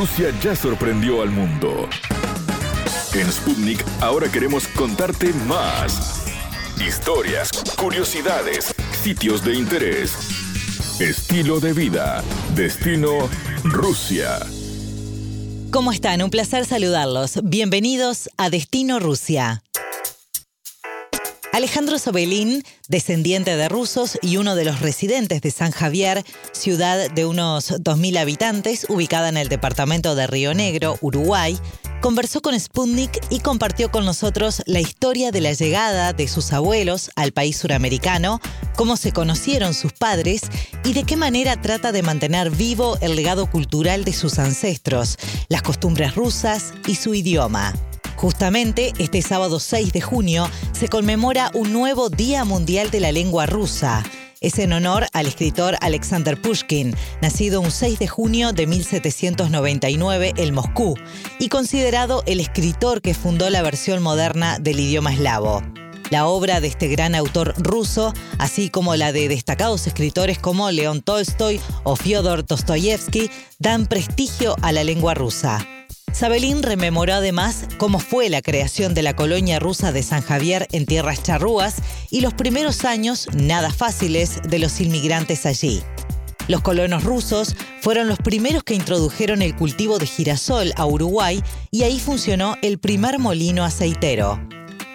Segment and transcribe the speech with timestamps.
[0.00, 1.86] Rusia ya sorprendió al mundo.
[3.12, 6.24] En Sputnik ahora queremos contarte más.
[6.80, 10.14] Historias, curiosidades, sitios de interés,
[11.00, 12.24] estilo de vida,
[12.54, 13.28] destino
[13.62, 14.38] Rusia.
[15.70, 16.22] ¿Cómo están?
[16.22, 17.38] Un placer saludarlos.
[17.42, 19.62] Bienvenidos a Destino Rusia.
[21.52, 27.26] Alejandro Sobelín, descendiente de rusos y uno de los residentes de San Javier, ciudad de
[27.26, 31.58] unos 2.000 habitantes ubicada en el departamento de Río Negro, Uruguay,
[32.00, 37.10] conversó con Sputnik y compartió con nosotros la historia de la llegada de sus abuelos
[37.16, 38.40] al país suramericano,
[38.76, 40.42] cómo se conocieron sus padres
[40.84, 45.62] y de qué manera trata de mantener vivo el legado cultural de sus ancestros, las
[45.62, 47.74] costumbres rusas y su idioma.
[48.20, 53.46] Justamente este sábado 6 de junio se conmemora un nuevo Día Mundial de la Lengua
[53.46, 54.04] Rusa.
[54.42, 60.52] Es en honor al escritor Alexander Pushkin, nacido un 6 de junio de 1799 en
[60.54, 60.98] Moscú
[61.38, 65.62] y considerado el escritor que fundó la versión moderna del idioma eslavo.
[66.10, 71.00] La obra de este gran autor ruso, así como la de destacados escritores como León
[71.00, 75.66] Tolstoy o Fyodor Dostoyevsky, dan prestigio a la lengua rusa.
[76.12, 80.84] Sabelín rememoró además cómo fue la creación de la colonia rusa de San Javier en
[80.84, 81.76] tierras charrúas
[82.10, 85.82] y los primeros años nada fáciles de los inmigrantes allí.
[86.48, 91.84] Los colonos rusos fueron los primeros que introdujeron el cultivo de girasol a Uruguay y
[91.84, 94.40] ahí funcionó el primer molino aceitero.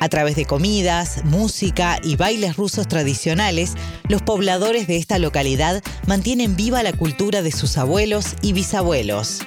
[0.01, 3.75] A través de comidas, música y bailes rusos tradicionales,
[4.09, 9.39] los pobladores de esta localidad mantienen viva la cultura de sus abuelos y bisabuelos.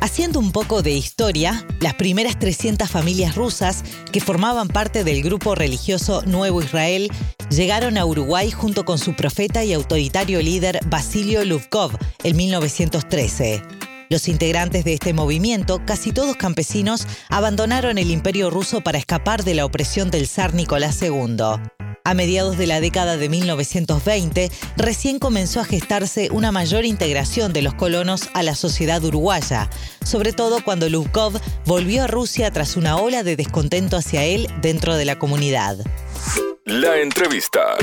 [0.00, 5.54] Haciendo un poco de historia, las primeras 300 familias rusas que formaban parte del grupo
[5.54, 7.10] religioso Nuevo Israel
[7.50, 13.62] llegaron a Uruguay junto con su profeta y autoritario líder Basilio Luvkov en 1913.
[14.08, 19.54] Los integrantes de este movimiento, casi todos campesinos, abandonaron el imperio ruso para escapar de
[19.54, 21.85] la opresión del zar Nicolás II.
[22.06, 27.62] A mediados de la década de 1920, recién comenzó a gestarse una mayor integración de
[27.62, 29.68] los colonos a la sociedad uruguaya,
[30.04, 34.94] sobre todo cuando Lubkov volvió a Rusia tras una ola de descontento hacia él dentro
[34.94, 35.78] de la comunidad.
[36.64, 37.74] La entrevista.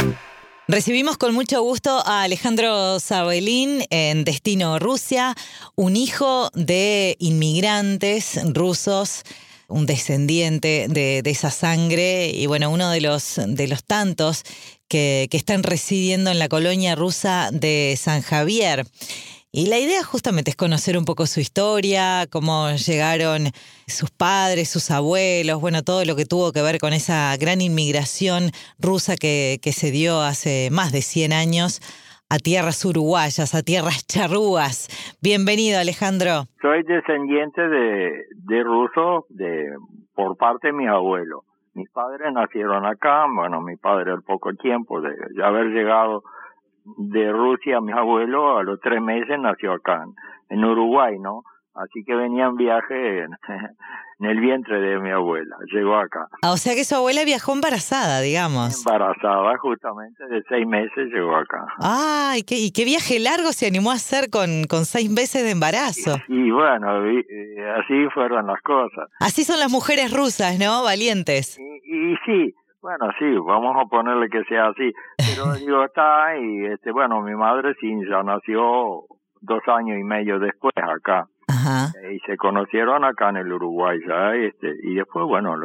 [0.70, 5.36] Recibimos con mucho gusto a Alejandro Sabelín en Destino Rusia,
[5.76, 9.24] un hijo de inmigrantes rusos
[9.73, 14.44] un descendiente de, esa sangre y bueno, uno de los, de los tantos
[14.88, 18.85] que, que están residiendo en la colonia rusa de San Javier.
[19.56, 23.51] Y la idea justamente es conocer un poco su historia, cómo llegaron
[23.88, 28.51] sus padres, sus abuelos, bueno, todo lo que tuvo que ver con esa gran inmigración
[28.79, 31.81] rusa que, que se dio hace más de 100 años
[32.29, 34.88] a tierras uruguayas, a tierras charrúas.
[35.22, 36.45] Bienvenido, Alejandro.
[36.61, 39.75] Soy descendiente de, de ruso de,
[40.16, 41.44] por parte de mi abuelo.
[41.73, 46.23] Mis padres nacieron acá, bueno, mi padre al poco tiempo de, haber llegado
[46.97, 50.05] de Rusia, mi abuelo a los tres meses nació acá,
[50.50, 51.44] en Uruguay, ¿no?
[51.75, 53.23] Así que venía en viaje
[54.19, 56.28] en el vientre de mi abuela, llegó acá.
[56.44, 58.85] Ah, o sea que su abuela viajó embarazada, digamos.
[58.85, 61.66] Embarazada, justamente, de seis meses llegó acá.
[61.79, 65.44] Ah, ¿y qué, y qué viaje largo se animó a hacer con, con seis meses
[65.44, 66.16] de embarazo?
[66.28, 67.23] Y, bueno, eh,
[67.79, 69.09] así fueron las cosas.
[69.19, 70.84] Así son las mujeres rusas, ¿no?
[70.84, 71.57] Valientes.
[71.59, 74.94] Y, sí, bueno, sí, vamos a ponerle que sea así.
[75.17, 79.05] Pero digo, está, y este, bueno, mi madre sí ya nació
[79.41, 81.28] dos años y medio después acá.
[82.12, 85.56] Y se conocieron acá en el Uruguay ya, este, y después, bueno,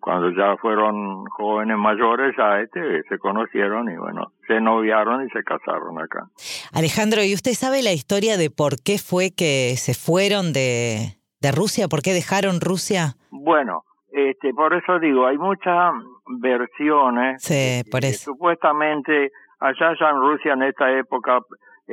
[0.00, 5.44] cuando ya fueron jóvenes mayores, ya este, se conocieron y bueno, se noviaron y se
[5.44, 6.26] casaron acá.
[6.72, 11.52] Alejandro, ¿y usted sabe la historia de por qué fue que se fueron de, de
[11.52, 11.86] Rusia?
[11.88, 13.14] ¿Por qué dejaron Rusia?
[13.30, 15.94] Bueno, este, por eso digo, hay muchas
[16.40, 17.42] versiones.
[17.42, 18.32] Sí, por eso.
[18.32, 21.38] supuestamente allá ya en Rusia en esta época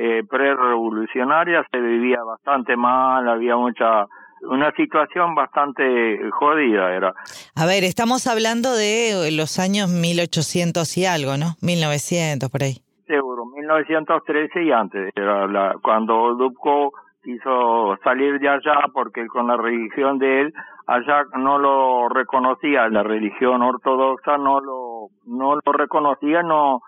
[0.02, 4.06] eh, pre-revolucionaria se vivía bastante mal, había mucha
[4.42, 7.12] una situación bastante jodida era.
[7.54, 11.56] A ver, estamos hablando de los años 1800 y algo, ¿no?
[11.60, 12.80] 1900 por ahí.
[13.06, 16.92] Seguro, 1913 y antes, era la, cuando Dubko
[17.22, 20.54] quiso salir de allá porque con la religión de él
[20.86, 26.80] allá no lo reconocía, la religión ortodoxa no lo no lo reconocía, no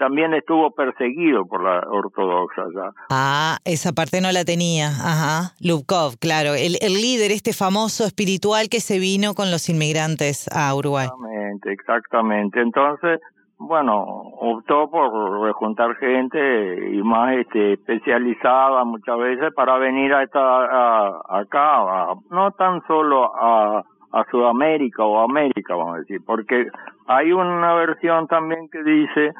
[0.00, 2.90] también estuvo perseguido por la ortodoxa ya.
[3.10, 4.88] Ah, esa parte no la tenía.
[4.88, 5.52] Ajá.
[5.60, 6.54] Lubkov, claro.
[6.54, 11.06] El, el líder, este famoso espiritual que se vino con los inmigrantes a Uruguay.
[11.06, 12.60] Exactamente, exactamente.
[12.62, 13.20] Entonces,
[13.58, 14.02] bueno,
[14.40, 16.40] optó por juntar gente
[16.94, 23.84] y más este, especializada muchas veces para venir a esta, acá, no tan solo a,
[24.12, 26.68] a Sudamérica o América, vamos a decir, porque
[27.06, 29.34] hay una versión también que dice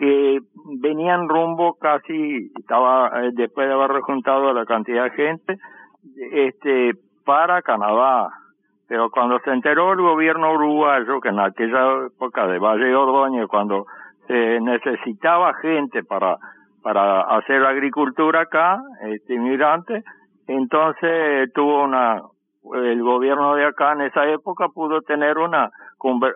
[0.00, 0.38] que
[0.80, 5.58] venían rumbo casi, estaba eh, después de haber rejuntado la cantidad de gente,
[6.32, 6.92] este,
[7.26, 8.30] para Canadá.
[8.88, 13.84] Pero cuando se enteró el gobierno uruguayo, que en aquella época de Valle Ordóñez, cuando
[14.26, 16.38] se necesitaba gente para,
[16.82, 20.02] para hacer agricultura acá, este inmigrante,
[20.46, 22.22] entonces tuvo una,
[22.72, 25.70] el gobierno de acá en esa época pudo tener una,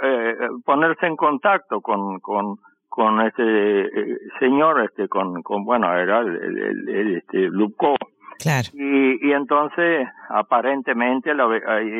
[0.02, 2.58] eh, ponerse en contacto con, con,
[2.94, 3.42] con este
[3.86, 7.96] eh, señor, este, con, con, bueno, era el, el, el este, Lupko.
[8.38, 8.68] Claro.
[8.72, 11.48] Y, y entonces, aparentemente, la,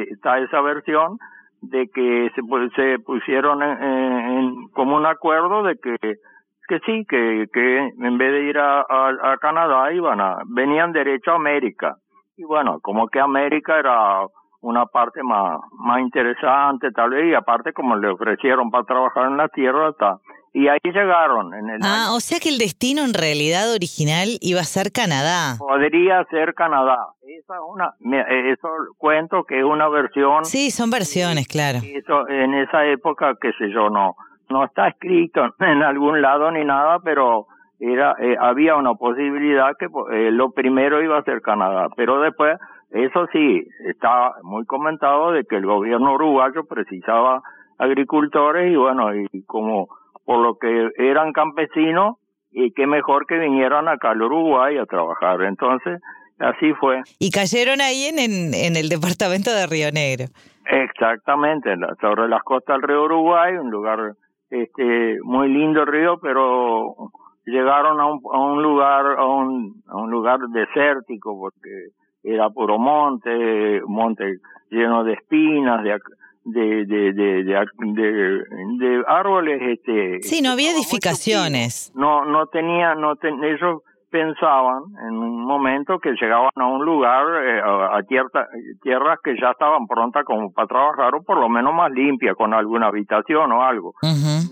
[0.08, 1.18] está esa versión
[1.62, 2.42] de que se,
[2.76, 5.96] se pusieron en, en, como un acuerdo de que
[6.68, 10.92] que sí, que, que en vez de ir a, a, a Canadá iban a, venían
[10.92, 11.96] derecho a América.
[12.36, 14.26] Y bueno, como que América era
[14.60, 19.36] una parte más, más interesante tal vez, y aparte como le ofrecieron para trabajar en
[19.36, 20.18] la tierra, está
[20.54, 21.52] y ahí llegaron.
[21.52, 25.58] En el ah, o sea que el destino en realidad original iba a ser Canadá.
[25.58, 26.96] Podría ser Canadá.
[27.26, 27.94] Esa es una,
[28.52, 30.44] eso cuento que es una versión.
[30.44, 31.78] Sí, son versiones, claro.
[31.82, 34.14] Eso, en esa época, qué sé yo, no,
[34.48, 37.48] no está escrito en algún lado ni nada, pero
[37.80, 42.56] era, eh, había una posibilidad que eh, lo primero iba a ser Canadá, pero después,
[42.92, 47.42] eso sí, está muy comentado de que el gobierno uruguayo precisaba
[47.76, 49.88] agricultores y bueno, y como
[50.24, 52.16] por lo que eran campesinos
[52.50, 55.42] y qué mejor que vinieran acá al Uruguay a trabajar.
[55.42, 56.00] Entonces,
[56.38, 57.02] así fue.
[57.18, 60.26] Y cayeron ahí en, en, el departamento de Río Negro.
[60.66, 64.14] Exactamente, sobre las costas del río Uruguay, un lugar
[64.48, 67.10] este muy lindo río, pero
[67.44, 71.88] llegaron a un, a un lugar a un, a un lugar desértico porque
[72.22, 74.38] era puro monte, monte
[74.70, 75.98] lleno de espinas, de,
[76.44, 79.60] de, de, de, de, árboles.
[79.62, 81.92] Este, sí, no había edificaciones.
[81.94, 87.60] No, no tenía, no ellos pensaban en un momento que llegaban a un lugar, eh,
[87.60, 88.46] a, tierra,
[88.80, 92.54] tierras que ya estaban prontas como para trabajar o por lo menos más limpias con
[92.54, 93.94] alguna habitación o algo.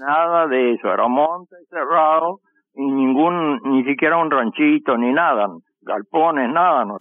[0.00, 2.40] Nada de eso, era monte cerrado
[2.74, 5.46] y ningún, ni siquiera un ranchito ni nada
[5.84, 6.84] galpones, nada.
[6.84, 6.96] No.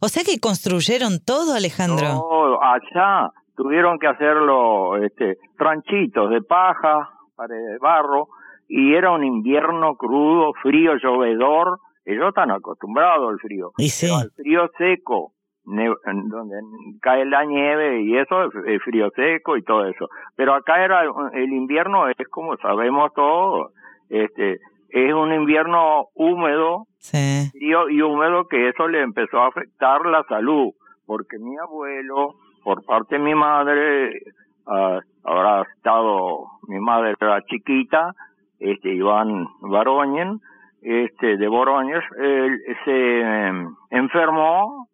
[0.00, 2.06] o sea que construyeron todo, Alejandro.
[2.08, 8.28] Todo, allá tuvieron que hacerlo este, ranchitos de paja, paredes de barro,
[8.68, 11.80] y era un invierno crudo, frío, llovedor.
[12.04, 13.72] Ellos están acostumbrados al frío.
[13.76, 14.08] ¿Y sí?
[14.14, 15.32] al frío seco,
[15.64, 16.54] donde
[17.02, 20.06] cae la nieve y eso es frío seco y todo eso.
[20.36, 21.02] Pero acá era
[21.34, 23.72] el invierno es como sabemos todos,
[24.08, 24.58] este
[24.90, 30.70] es un invierno húmedo, frío y húmedo que eso le empezó a afectar la salud,
[31.04, 34.22] porque mi abuelo por parte de mi madre,
[34.66, 38.12] uh, habrá estado, mi madre era chiquita,
[38.58, 40.40] este Iván Baroñen,
[40.82, 44.88] este de Boroñez, él se em, enfermó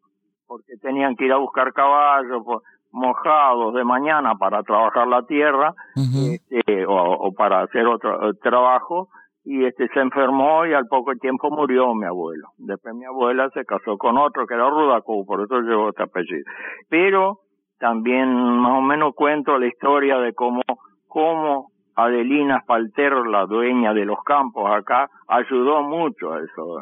[0.47, 2.43] porque tenían que ir a buscar caballos
[2.91, 9.09] mojados de mañana para trabajar la tierra este, o, o, para hacer otro trabajo
[9.45, 12.49] y este se enfermó y al poco tiempo murió mi abuelo.
[12.57, 16.45] Después mi abuela se casó con otro que era Rudacú, por eso llevó este apellido.
[16.89, 17.41] Pero
[17.85, 20.63] también más o menos cuento la historia de cómo,
[21.07, 26.79] cómo Adelina Spalter, la dueña de los campos acá, ayudó mucho a eso,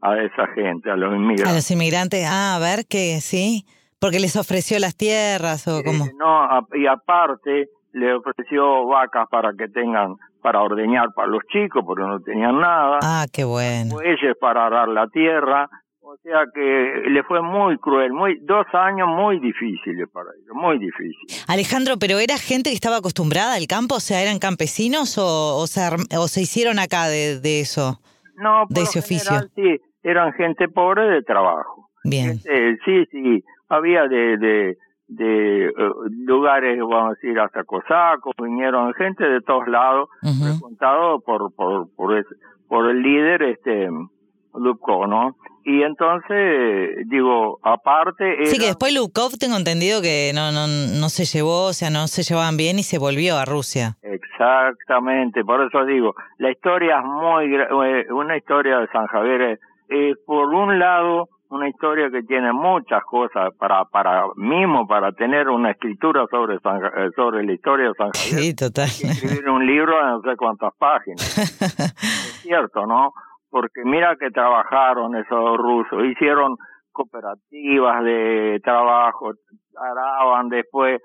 [0.00, 1.50] a esa gente, a los inmigrantes.
[1.50, 3.64] A los inmigrantes, ah, a ver que sí,
[3.98, 6.04] porque les ofreció las tierras o cómo.
[6.16, 6.46] no,
[6.78, 12.20] y aparte le ofreció vacas para que tengan para ordeñar para los chicos, porque no
[12.20, 13.00] tenían nada.
[13.02, 13.96] Ah, qué bueno.
[13.96, 15.68] Bueyes para arar la tierra.
[16.14, 20.78] O sea que le fue muy cruel, muy dos años muy difíciles para ellos, muy
[20.78, 21.44] difíciles.
[21.48, 25.66] Alejandro, pero era gente que estaba acostumbrada al campo, o sea, eran campesinos o, o,
[25.66, 25.80] se,
[26.16, 27.98] o se hicieron acá de, de eso,
[28.36, 29.32] no, de ese oficio.
[29.56, 31.90] Sí, eran gente pobre de trabajo.
[32.04, 32.30] Bien.
[32.30, 38.94] Este, sí, sí, había de, de de uh, lugares, vamos a decir, hasta cosacos, vinieron
[38.94, 42.26] gente de todos lados, uh por, por, por,
[42.68, 45.36] por el líder, este, ¿no?
[45.66, 48.44] Y entonces, digo, aparte...
[48.44, 52.06] Sí, que después Lubkov tengo entendido que no, no, no se llevó, o sea, no
[52.06, 53.96] se llevaban bien y se volvió a Rusia.
[54.02, 57.54] Exactamente, por eso digo, la historia es muy...
[57.54, 63.02] Eh, una historia de San Javier es, por un lado, una historia que tiene muchas
[63.04, 68.10] cosas para para mismo para tener una escritura sobre eh, sobre la historia de San
[68.10, 68.40] Javier.
[68.40, 68.86] Sí, total.
[68.86, 71.38] Escribir un libro de no sé cuántas páginas.
[71.38, 73.12] es cierto, ¿no?
[73.54, 76.56] Porque mira que trabajaron esos rusos, hicieron
[76.90, 79.30] cooperativas de trabajo,
[79.76, 81.00] araban después,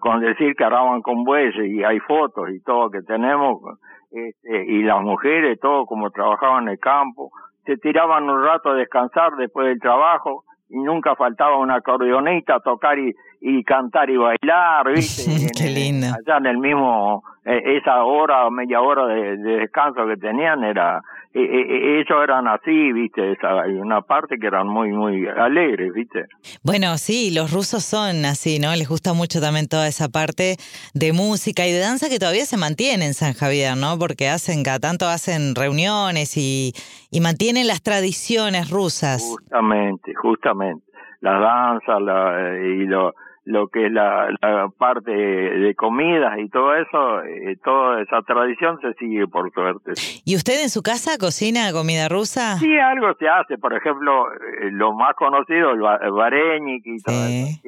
[0.00, 3.62] con decir que araban con bueyes y hay fotos y todo que tenemos,
[4.10, 7.30] este, y las mujeres, todo como trabajaban en el campo,
[7.64, 12.60] se tiraban un rato a descansar después del trabajo y nunca faltaba una acordeonista a
[12.60, 15.50] tocar y, y cantar y bailar, ¿viste?
[15.56, 16.16] Qué linda.
[16.18, 21.00] Allá en el mismo, eh, esa hora o media hora de, descanso que tenían era,
[21.32, 23.32] eh, eh, ellos eran así, ¿viste?
[23.32, 26.24] Esa, hay una parte que eran muy, muy alegres, ¿viste?
[26.62, 28.74] Bueno, sí, los rusos son así, ¿no?
[28.76, 30.56] Les gusta mucho también toda esa parte
[30.94, 33.98] de música y de danza que todavía se mantiene en San Javier, ¿no?
[33.98, 36.72] Porque hacen, cada tanto hacen reuniones y,
[37.10, 39.22] y mantienen las tradiciones rusas.
[39.22, 40.84] Justamente, justamente.
[41.20, 43.14] La danza la, y lo
[43.44, 48.78] lo que es la, la parte de comidas y todo eso, eh, toda esa tradición
[48.80, 49.92] se sigue por suerte.
[50.24, 52.58] ¿Y usted en su casa cocina comida rusa?
[52.58, 57.60] Sí, algo se hace, por ejemplo, eh, lo más conocido, el, vareñik y todo eso,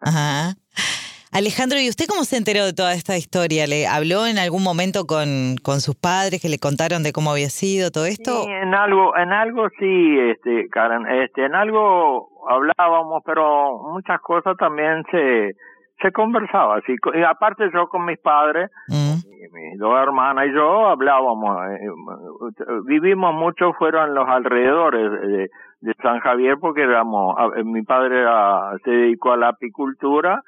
[0.00, 0.54] Ajá.
[1.36, 3.66] Alejandro, ¿y usted cómo se enteró de toda esta historia?
[3.66, 7.50] ¿Le habló en algún momento con, con sus padres que le contaron de cómo había
[7.50, 8.44] sido todo esto?
[8.44, 14.56] Sí, en algo, en algo sí, este, Karen, este, en algo hablábamos, pero muchas cosas
[14.56, 15.52] también se,
[16.00, 16.78] se conversaba.
[16.78, 19.15] Así, y aparte yo con mis padres, mm.
[19.52, 21.88] Mis dos hermanas y yo hablábamos, eh,
[22.86, 25.50] vivimos mucho, fueron los alrededores de,
[25.80, 28.24] de San Javier porque éramos, mi padre
[28.84, 30.42] se dedicó a la apicultura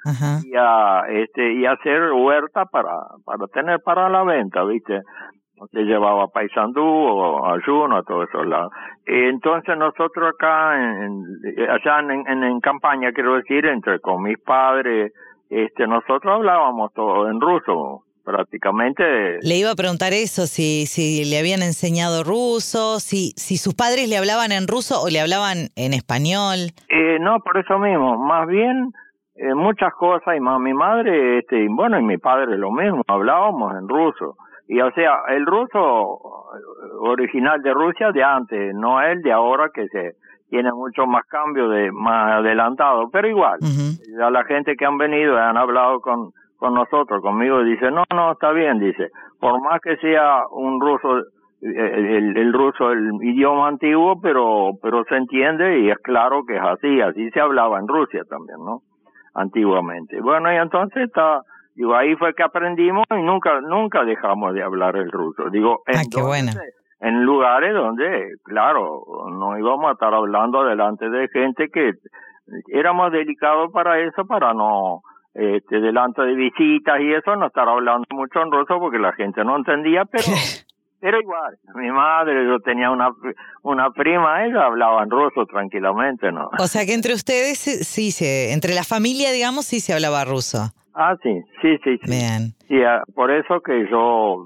[0.44, 2.92] y a, este, y a hacer huerta para,
[3.24, 5.02] para tener para la venta, viste
[5.72, 8.72] se llevaba paisandú o ayuno a todos esos lados.
[9.04, 11.24] Entonces nosotros acá, en,
[11.68, 15.12] allá en, en, campaña, quiero decir, entre con mis padres,
[15.50, 19.02] este, nosotros hablábamos todo en ruso, prácticamente.
[19.40, 24.08] Le iba a preguntar eso, si, si le habían enseñado ruso, si, si sus padres
[24.08, 26.76] le hablaban en ruso o le hablaban en español.
[26.88, 28.92] Eh, no, por eso mismo, más bien
[29.36, 33.72] eh, muchas cosas, y más mi madre, este, bueno, y mi padre lo mismo, hablábamos
[33.80, 34.36] en ruso
[34.68, 35.70] y o sea, el ruso
[37.00, 40.12] original de Rusia de antes, no el de ahora que se
[40.50, 43.58] tiene mucho más cambio de más adelantado, pero igual,
[44.22, 48.04] a la gente que han venido y han hablado con con nosotros, conmigo, dice, no,
[48.14, 49.08] no, está bien, dice,
[49.40, 51.22] por más que sea un ruso,
[51.62, 56.62] el, el ruso, el idioma antiguo, pero, pero se entiende y es claro que es
[56.62, 58.80] así, así se hablaba en Rusia también, ¿no?
[59.34, 60.20] Antiguamente.
[60.20, 61.42] Bueno, y entonces está,
[61.78, 65.48] Digo, ahí fue que aprendimos y nunca, nunca dejamos de hablar el ruso.
[65.48, 66.02] Digo, ah,
[67.00, 71.92] en lugares donde, claro, no íbamos a estar hablando delante de gente que
[72.72, 75.02] éramos delicados para eso, para no,
[75.34, 79.44] este, delante de visitas y eso, no estar hablando mucho en ruso porque la gente
[79.44, 80.24] no entendía, pero,
[81.00, 83.10] pero igual, mi madre, yo tenía una,
[83.62, 86.50] una prima, ella hablaba en ruso tranquilamente, ¿no?
[86.58, 90.70] O sea que entre ustedes, sí, se, entre la familia, digamos, sí se hablaba ruso.
[90.94, 91.98] Ah, sí, sí, sí.
[92.02, 92.10] sí.
[92.10, 92.54] Bien.
[92.68, 94.44] Y ah, por eso que yo,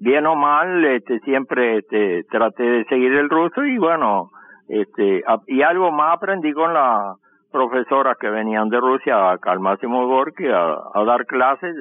[0.00, 4.30] bien o mal, este, siempre este, traté de seguir el ruso y bueno,
[4.68, 7.16] este, y algo más aprendí con las
[7.52, 10.08] profesoras que venían de Rusia acá al Máximo
[10.52, 11.76] a, a dar clases.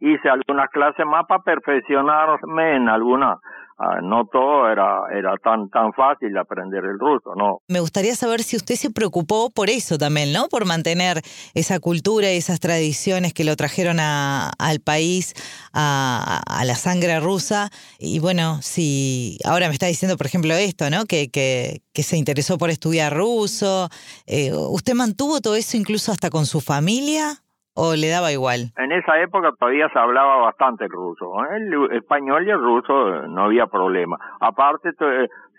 [0.00, 3.38] Hice algunas clases más para perfeccionarme en alguna
[3.78, 7.60] Ah, no todo era, era tan, tan fácil aprender el ruso, ¿no?
[7.68, 10.48] Me gustaría saber si usted se preocupó por eso también, ¿no?
[10.48, 11.20] Por mantener
[11.52, 15.34] esa cultura y esas tradiciones que lo trajeron a, al país,
[15.74, 17.68] a, a, la sangre rusa.
[17.98, 21.04] Y bueno, si ahora me está diciendo, por ejemplo, esto, ¿no?
[21.04, 23.88] Que, que, se interesó por estudiar ruso.
[24.26, 27.42] Eh, ¿Usted mantuvo todo eso incluso hasta con su familia?
[27.78, 28.72] ¿O le daba igual?
[28.78, 31.30] En esa época todavía se hablaba bastante el ruso.
[31.44, 34.16] El español y el ruso eh, no había problema.
[34.40, 34.92] Aparte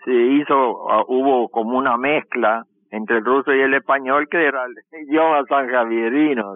[0.04, 4.64] se hizo, ah, hubo como una mezcla entre el ruso y el español que era
[4.64, 4.74] el
[5.06, 6.54] idioma sanjavierino,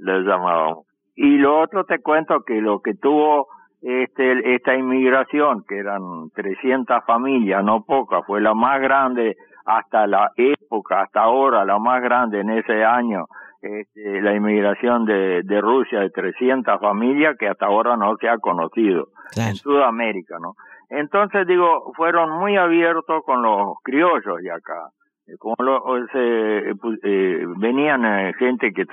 [0.00, 0.86] le llamábamos.
[1.14, 3.46] Y lo otro te cuento que lo que tuvo
[3.82, 6.02] este, esta inmigración, que eran
[6.34, 12.02] 300 familias, no pocas, fue la más grande hasta la época, hasta ahora, la más
[12.02, 13.26] grande en ese año
[13.64, 18.38] este, la inmigración de, de Rusia de 300 familias que hasta ahora no se ha
[18.38, 20.54] conocido en Sudamérica, ¿no?
[20.90, 24.88] Entonces digo, fueron muy abiertos con los criollos de acá.
[25.26, 28.84] Eh, como lo, se, pues, eh, venían eh, gente que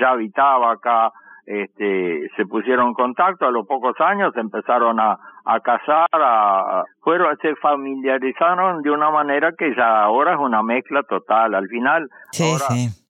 [0.00, 1.12] ya habitaba acá,
[1.44, 7.36] este, se pusieron en contacto, a los pocos años empezaron a, a casar, a, fueron,
[7.40, 11.54] se familiarizaron de una manera que ya ahora es una mezcla total.
[11.54, 12.08] Al final,
[12.40, 12.66] ahora,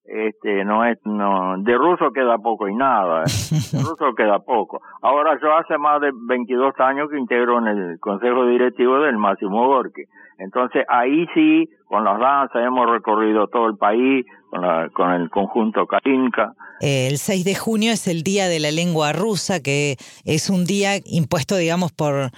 [0.09, 3.57] este, no es, no, de ruso queda poco y nada, ¿eh?
[3.73, 4.81] de ruso queda poco.
[5.03, 9.67] Ahora yo hace más de 22 años que integro en el consejo directivo del Máximo
[9.67, 10.03] Gorki.
[10.39, 15.31] Entonces ahí sí, con las danzas hemos recorrido todo el país, con, la, con el
[15.31, 16.53] conjunto Kalinka.
[16.81, 20.97] El 6 de junio es el Día de la Lengua Rusa, que es un día
[21.07, 22.31] impuesto, digamos, por,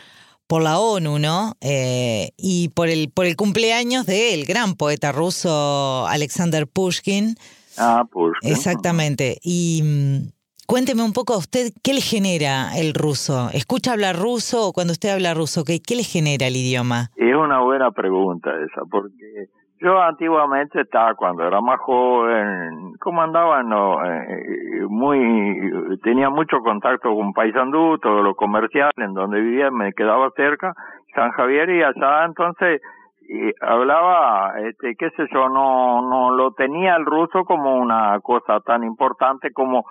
[0.47, 1.55] por la ONU, ¿no?
[1.61, 7.35] Eh, y por el, por el cumpleaños del gran poeta ruso Alexander Pushkin.
[7.81, 8.51] Ah, Pushkin.
[8.51, 9.39] Exactamente.
[9.43, 10.31] Y mm,
[10.67, 13.49] cuénteme un poco a usted, ¿qué le genera el ruso?
[13.53, 17.11] ¿Escucha hablar ruso o cuando usted habla ruso, qué, qué le genera el idioma?
[17.17, 19.49] Es una buena pregunta esa, porque
[19.81, 27.15] yo antiguamente estaba, cuando era más joven, como andaba, no, eh, muy, tenía mucho contacto
[27.15, 30.75] con Paysandú, todo lo comercial, en donde vivía, me quedaba cerca,
[31.15, 32.81] San Javier y allá entonces,
[33.29, 38.61] y hablaba, este, qué sé yo, no, no lo tenía el ruso como una cosa
[38.61, 39.85] tan importante como,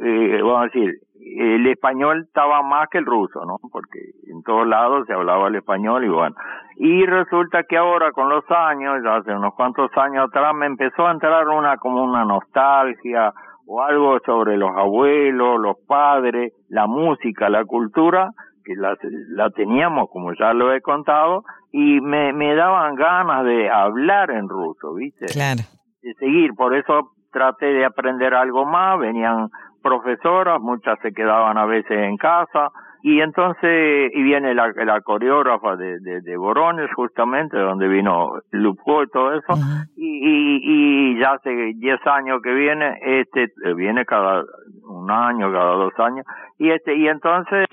[0.00, 3.56] eh, vamos a decir, el español estaba más que el ruso, ¿no?
[3.72, 3.98] Porque
[4.30, 6.36] en todos lados se hablaba el español y bueno.
[6.76, 11.12] Y resulta que ahora con los años, hace unos cuantos años atrás, me empezó a
[11.12, 13.32] entrar una como una nostalgia
[13.66, 18.30] o algo sobre los abuelos, los padres, la música, la cultura,
[18.64, 18.96] que la,
[19.28, 24.48] la teníamos, como ya lo he contado, y me, me daban ganas de hablar en
[24.48, 25.26] ruso, ¿viste?
[25.26, 25.62] Claro.
[26.02, 29.48] De seguir, por eso traté de aprender algo más, venían
[29.82, 32.70] profesoras, muchas se quedaban a veces en casa,
[33.02, 39.02] y entonces, y viene la, la coreógrafa de, de, de Borones justamente, donde vino Lupko
[39.02, 39.52] y todo eso,
[39.94, 44.42] y, y, y, ya hace 10 años que viene, este, viene cada
[44.84, 46.24] un año, cada dos años,
[46.58, 47.66] y este, y entonces,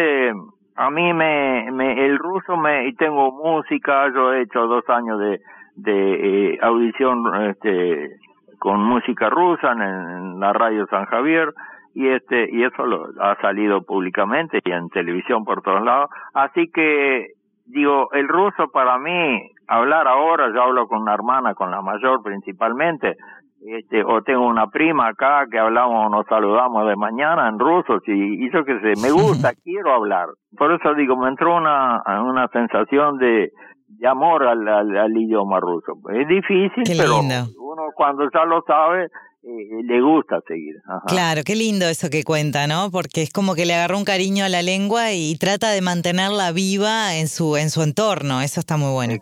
[0.81, 5.19] a mí me, me, el ruso me, y tengo música, yo he hecho dos años
[5.19, 5.39] de,
[5.75, 8.17] de eh, audición, este,
[8.57, 11.53] con música rusa en, la radio San Javier,
[11.93, 16.09] y este y eso lo ha salido públicamente y en televisión por todos lados.
[16.33, 17.27] Así que
[17.65, 22.23] digo el ruso para mí hablar ahora yo hablo con una hermana con la mayor
[22.23, 23.17] principalmente
[23.61, 28.45] este o tengo una prima acá que hablamos nos saludamos de mañana en ruso y,
[28.45, 30.27] y yo que sé me gusta quiero hablar.
[30.57, 33.51] Por eso digo me entró una una sensación de
[33.87, 35.93] de amor al, al, idioma ruso.
[36.13, 39.07] Es difícil pero uno cuando ya lo sabe
[39.43, 40.75] eh, le gusta seguir.
[41.07, 42.91] Claro, qué lindo eso que cuenta, ¿no?
[42.91, 46.51] Porque es como que le agarró un cariño a la lengua y trata de mantenerla
[46.51, 48.41] viva en su, en su entorno.
[48.41, 49.15] Eso está muy bueno.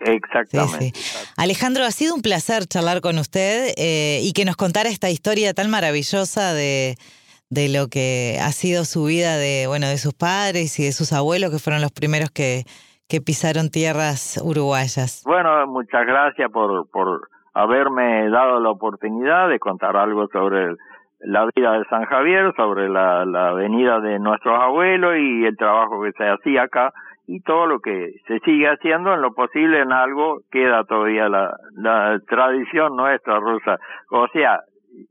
[0.00, 0.92] exactamente.
[1.36, 5.52] Alejandro, ha sido un placer charlar con usted eh, y que nos contara esta historia
[5.52, 6.96] tan maravillosa de,
[7.50, 11.12] de lo que ha sido su vida de, bueno, de sus padres y de sus
[11.12, 12.64] abuelos, que fueron los primeros que,
[13.08, 15.22] que pisaron tierras uruguayas.
[15.24, 20.74] Bueno, muchas gracias por, por haberme dado la oportunidad de contar algo sobre
[21.20, 26.02] la vida de San Javier, sobre la, la venida de nuestros abuelos y el trabajo
[26.02, 26.92] que se hacía acá
[27.26, 31.56] y todo lo que se sigue haciendo en lo posible en algo queda todavía la,
[31.74, 33.78] la tradición nuestra rusa.
[34.10, 34.60] O sea,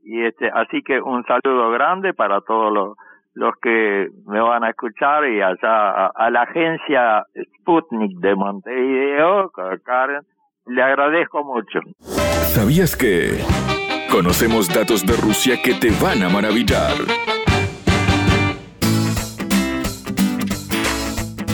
[0.04, 2.96] y este, así que un saludo grande para todos los,
[3.34, 7.24] los que me van a escuchar y allá a, la agencia
[7.58, 9.50] Sputnik de Montevideo,
[9.84, 10.22] Karen,
[10.66, 11.80] le agradezco mucho.
[12.48, 13.38] ¿Sabías que
[14.10, 16.94] conocemos datos de Rusia que te van a maravillar?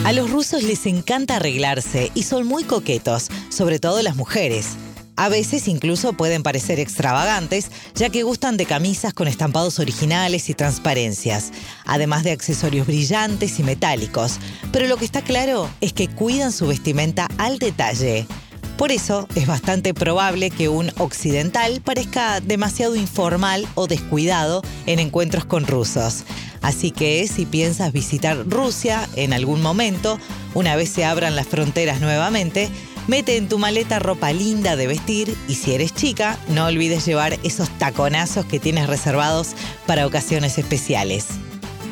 [0.04, 4.76] A los rusos les encanta arreglarse y son muy coquetos, sobre todo las mujeres.
[5.14, 10.54] A veces incluso pueden parecer extravagantes, ya que gustan de camisas con estampados originales y
[10.54, 11.52] transparencias,
[11.84, 14.40] además de accesorios brillantes y metálicos.
[14.72, 18.26] Pero lo que está claro es que cuidan su vestimenta al detalle.
[18.76, 25.44] Por eso es bastante probable que un occidental parezca demasiado informal o descuidado en encuentros
[25.44, 26.24] con rusos.
[26.62, 30.18] Así que si piensas visitar Rusia en algún momento,
[30.54, 32.70] una vez se abran las fronteras nuevamente,
[33.08, 37.38] mete en tu maleta ropa linda de vestir y si eres chica, no olvides llevar
[37.42, 39.54] esos taconazos que tienes reservados
[39.86, 41.26] para ocasiones especiales.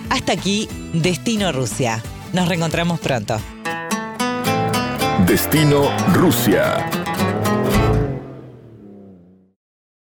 [0.09, 2.03] Hasta aquí, Destino Rusia.
[2.33, 3.40] Nos reencontramos pronto.
[5.31, 7.00] Destino Rusia.